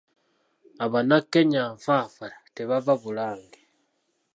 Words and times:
Abannakenya 0.85 1.63
nfaafa 1.75 2.27
tebava 2.55 2.93
Bulange. 3.01 3.61